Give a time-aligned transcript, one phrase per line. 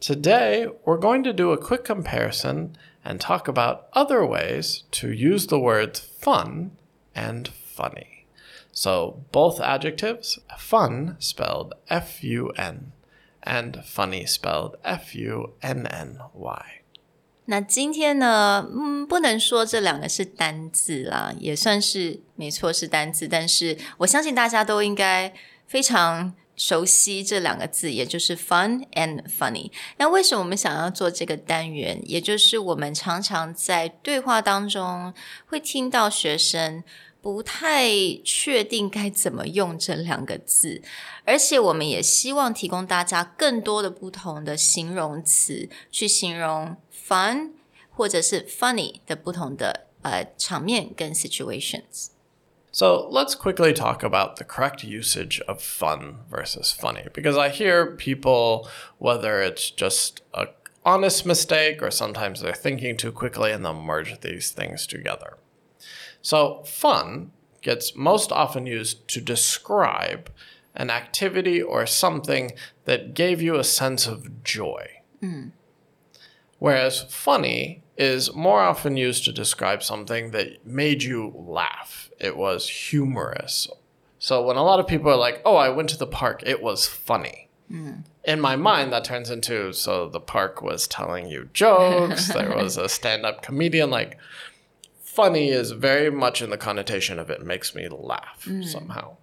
[0.00, 5.46] Today, we're going to do a quick comparison and talk about other ways to use
[5.48, 6.70] the words fun
[7.14, 8.26] and funny.
[8.72, 12.92] So, both adjectives, fun spelled F U N,
[13.42, 16.62] and funny spelled F U N N Y.
[17.46, 25.32] 那今天呢，嗯，不能说这两个是单字啦，也算是没错是单字，但是我相信大家都应该
[25.66, 29.71] 非常 熟悉这两个字，也就是 fun and funny。
[29.97, 32.01] 那为什么我们想要做这个单元？
[32.05, 35.13] 也就是我们常常在对话当中
[35.47, 36.83] 会听到学生
[37.21, 37.89] 不太
[38.23, 40.81] 确定该怎么用这两个字，
[41.25, 46.77] 而且我们也希望提供大家更多的不同的形容词去形容
[47.07, 47.51] fun
[47.89, 52.12] 或者是 funny 的不同的呃场面跟 situations。
[52.73, 58.67] So let's quickly talk about the correct usage of fun versus funny because I hear people
[58.97, 60.47] whether it's just a
[60.83, 65.37] honest mistake or sometimes they're thinking too quickly and they'll merge these things together.
[66.23, 70.31] So fun gets most often used to describe
[70.73, 72.53] an activity or something
[72.85, 74.87] that gave you a sense of joy.
[75.21, 75.51] Mm.
[76.57, 82.09] Whereas funny is more often used to describe something that made you laugh.
[82.19, 83.67] It was humorous.
[84.19, 86.61] So when a lot of people are like, oh, I went to the park, it
[86.61, 87.49] was funny.
[87.71, 88.03] Mm.
[88.23, 92.77] In my mind, that turns into so the park was telling you jokes, there was
[92.77, 93.89] a stand up comedian.
[93.89, 94.17] Like,
[95.01, 98.65] funny is very much in the connotation of it makes me laugh mm.
[98.65, 99.17] somehow.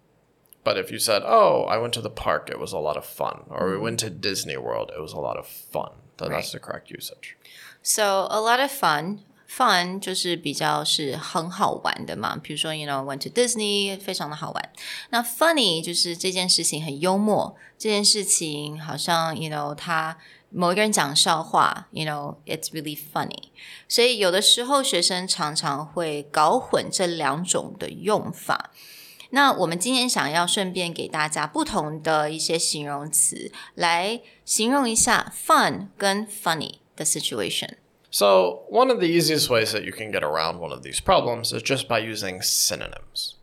[0.64, 3.06] But if you said, oh, I went to the park, it was a lot of
[3.06, 6.52] fun, or we went to Disney World, it was a lot of fun, then that's
[6.52, 7.38] the correct usage.
[7.84, 9.20] So a lot of fun.
[9.48, 14.74] Fun 就是比较是很好玩的嘛，比如说，you know went to Disney，非常的好玩。
[15.12, 20.18] 那 funny 就是这件事情很幽默，这件事情好像 you know 他
[20.50, 23.52] 某一个人讲笑话，you know it's really funny。
[23.88, 28.72] 所以有的时候学生常常会搞混这两种的用法。
[29.32, 37.76] 那我们今天想要顺便给大家不同的一些形容词，来形容一下 fun 跟 funny 的 situation。
[38.12, 41.52] So, one of the easiest ways that you can get around one of these problems
[41.52, 43.34] is just by using synonyms.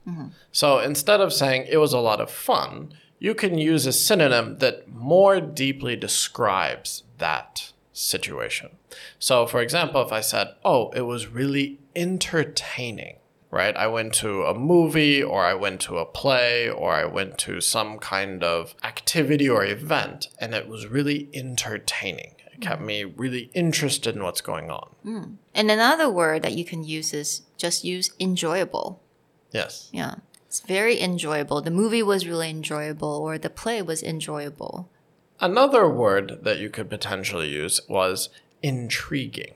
[0.51, 4.57] So, instead of saying it was a lot of fun, you can use a synonym
[4.61, 8.71] that more deeply describes that situation.
[9.19, 13.17] So, for example, if I said, oh, it was really entertaining,
[13.52, 13.76] right?
[13.76, 17.62] I went to a movie or I went to a play or I went to
[17.62, 22.36] some kind of activity or event and it was really entertaining.
[22.52, 22.86] It kept mm.
[22.86, 24.90] me really interested in what's going on.
[25.06, 25.36] Mm.
[25.54, 29.02] And another word that you can use is just use enjoyable.
[29.52, 29.90] Yes.
[29.94, 30.16] Yeah.
[30.48, 31.62] It's very enjoyable.
[31.62, 34.90] The movie was really enjoyable or the play was enjoyable.
[35.40, 38.30] Another word that you could potentially use was
[38.64, 39.54] intriguing.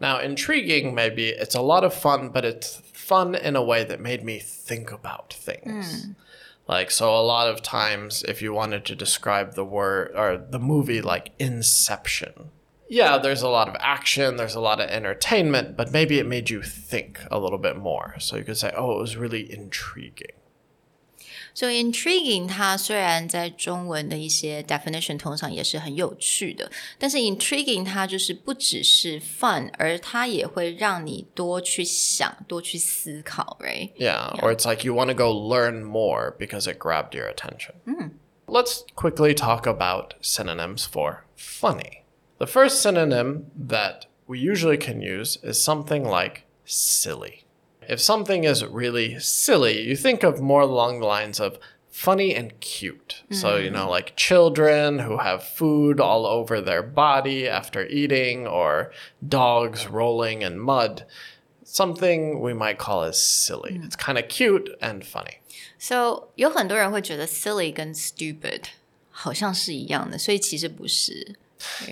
[0.00, 4.00] Now, intriguing, maybe it's a lot of fun, but it's fun in a way that
[4.00, 6.04] made me think about things.
[6.04, 6.12] Hmm.
[6.68, 10.58] Like, so a lot of times, if you wanted to describe the word or the
[10.58, 12.50] movie like Inception,
[12.88, 16.50] yeah, there's a lot of action, there's a lot of entertainment, but maybe it made
[16.50, 18.14] you think a little bit more.
[18.18, 20.36] So you could say, oh, it was really intriguing.
[21.57, 33.91] So intriguing 它虽然在中文的一些 definition 通常也是很有趣的，但是 intriguing 它就是不只是 fun，而它也会让你多去想、多去思考，right？
[33.97, 37.73] Yeah, or it's like you want to go learn more because it grabbed your attention.
[38.45, 42.03] Let's quickly talk about synonyms for funny.
[42.39, 47.45] The first synonym that we usually can use is something like silly.
[47.87, 51.57] If something is really silly, you think of more along the lines of
[51.89, 53.23] funny and cute.
[53.29, 58.91] So, you know, like children who have food all over their body after eating, or
[59.21, 61.05] dogs rolling in mud.
[61.65, 63.79] Something we might call as silly.
[63.83, 65.39] It's kind of cute and funny.
[65.77, 68.61] So 有很多人会觉得 silly 跟 stupid
[69.11, 71.35] 好像是一样的，所以其实不是。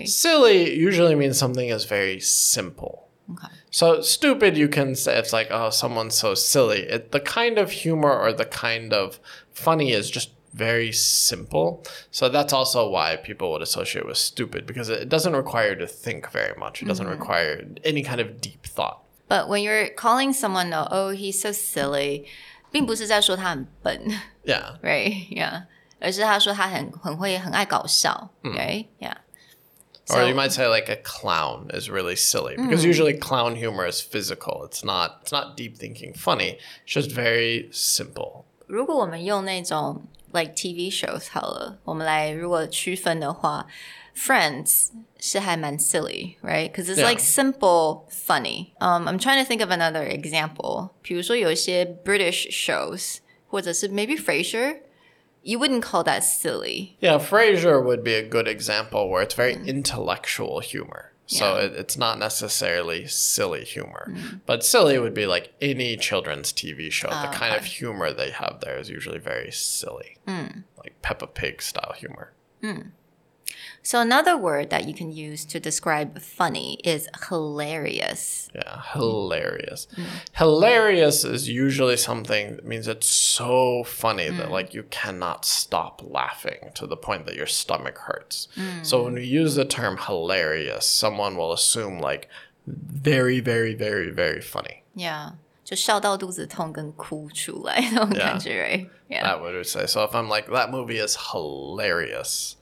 [0.04, 3.04] Silly usually means something is very simple.
[3.30, 3.48] Okay.
[3.70, 6.80] So stupid, you can say it's like, oh, someone's so silly.
[6.80, 9.18] It, the kind of humor or the kind of
[9.52, 11.82] funny is just very simple.
[12.10, 15.86] So that's also why people would associate with stupid because it doesn't require you to
[15.86, 16.82] think very much.
[16.82, 19.02] It doesn't require any kind of deep thought.
[19.28, 22.26] But when you're calling someone, oh, oh he's so silly，
[22.70, 23.98] 并不是在说他很笨
[24.44, 24.78] Yeah.
[24.82, 25.28] ，right?
[25.30, 25.62] Yeah，
[26.00, 28.88] 而是他说他很很会很爱搞笑、right?
[29.00, 29.16] Yeah.
[30.10, 34.00] Or you might say like a clown is really silly because usually clown humor is
[34.00, 34.64] physical.
[34.64, 36.58] It's not it's not deep thinking funny.
[36.84, 38.44] It's just very simple.
[38.66, 40.02] 如果我们用那种
[40.32, 43.66] like TV shows 好了，我们来如果区分的话，
[44.14, 44.88] Friends
[45.18, 46.70] 是还蛮 silly, right?
[46.70, 47.08] Because it's Yeah.
[47.08, 48.72] like simple, funny.
[48.80, 50.90] Um, I'm trying to think of another example.
[51.00, 53.18] 比如说有一些 British shows，
[53.48, 54.80] 或者是 maybe Frasier。
[55.43, 56.97] you wouldn't call that silly.
[56.99, 59.65] Yeah, Frasier would be a good example where it's very mm.
[59.65, 61.13] intellectual humor.
[61.27, 61.65] So Yeah.
[61.65, 64.13] it, it's not necessarily silly humor.
[64.45, 67.09] But silly would be like any children's TV show.
[67.09, 70.17] the ah, kind of humor they have there is usually very silly.
[70.25, 70.63] Mm.
[70.77, 72.33] Like Peppa Pig style humor.
[72.63, 72.91] Mm.
[73.82, 78.48] So another word that you can use to describe funny is hilarious.
[78.54, 79.88] Yeah, hilarious.
[80.34, 86.70] Hilarious is usually something that means it's so funny that like you cannot stop laughing
[86.74, 88.48] to the point that your stomach hurts.
[88.82, 92.28] So when we use the term hilarious, someone will assume like
[92.66, 94.84] very, very, very, very funny.
[94.94, 95.32] Yeah.
[95.64, 98.88] 就笑到肚子痛跟哭出来那种感觉 right?
[99.08, 99.22] Yeah.
[99.22, 99.86] That would say.
[99.86, 102.55] So if I'm like that movie is hilarious,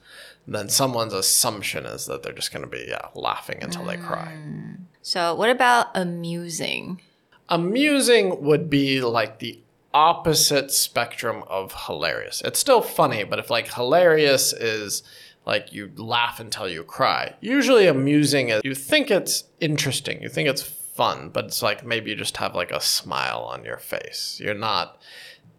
[0.54, 4.36] then someone's assumption is that they're just going to be yeah, laughing until they cry.
[4.36, 4.76] Mm.
[5.02, 7.00] So what about amusing?
[7.48, 9.60] Amusing would be like the
[9.94, 12.42] opposite spectrum of hilarious.
[12.44, 15.02] It's still funny, but if like hilarious is
[15.46, 20.48] like you laugh until you cry, usually amusing is you think it's interesting, you think
[20.48, 24.40] it's fun, but it's like maybe you just have like a smile on your face.
[24.42, 25.00] You're not,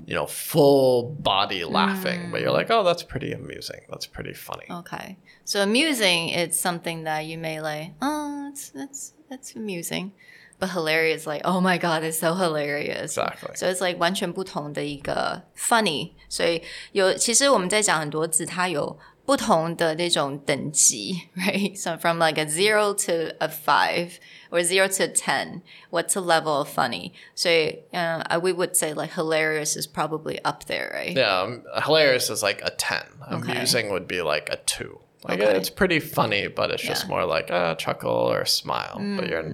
[0.05, 3.81] you know, full body laughing, but you're like, oh, that's pretty amusing.
[3.89, 4.67] That's pretty funny.
[4.69, 5.17] Okay.
[5.45, 10.13] So amusing it's something that you may like, oh, it's that's that's amusing.
[10.59, 13.17] But hilarious like, oh my god, it's so hilarious.
[13.17, 13.55] Exactly.
[13.57, 16.13] So it's like 完全不同的一个 funny.
[16.29, 16.63] 所以
[16.93, 21.77] 有其实我们在讲很多字，它有 不同的那种等级，right?
[21.81, 24.19] So from like a zero to a five
[24.51, 27.13] or zero to ten, what's the level of funny?
[27.37, 31.17] 所以 uh, we would say like hilarious is probably up there, right?
[31.17, 33.01] Yeah, um, hilarious is like a 10.
[33.33, 33.53] Okay.
[33.53, 34.99] Amusing would be like a 2.
[35.29, 35.57] Like Okay.
[35.57, 37.09] it's pretty funny, but it's just Yeah.
[37.11, 38.97] more like a chuckle or a smile.
[39.17, 39.47] But you're,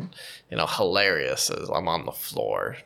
[0.50, 2.78] you know, hilarious is I'm on the floor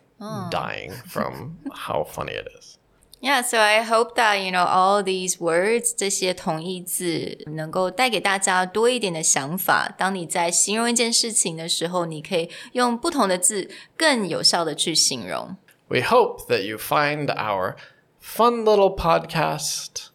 [0.51, 2.79] dying from how funny it is.
[3.21, 9.95] Yeah, so I hope that you know all these words 这些同义字能够带给大家多一点的想法。
[9.97, 15.57] 当你在形容一件事情的时候，你可以用不同的字更有效的去形容。
[15.87, 17.77] We hope that you find our
[18.21, 20.09] fun little podcast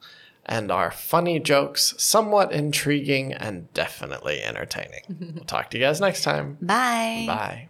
[0.45, 5.33] and our funny jokes somewhat intriguing and definitely entertaining.
[5.33, 6.57] we'll talk to you guys next time.
[6.59, 7.25] Bye.
[7.25, 7.67] Bye.